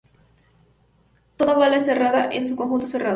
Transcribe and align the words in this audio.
Toda 1.37 1.53
bola 1.53 1.83
cerrada 1.83 2.25
es 2.31 2.49
un 2.49 2.57
conjunto 2.57 2.87
cerrado. 2.87 3.09